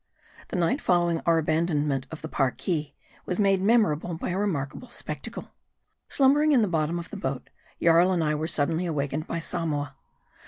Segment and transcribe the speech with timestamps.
[0.47, 2.93] THE night following our abandonment of the Parki,
[3.27, 5.51] was made memorable by a remarkable spectacle.
[6.09, 9.95] Slumbering in the bottom of the boat, Jarl and I were suddenly awakened by Samoa.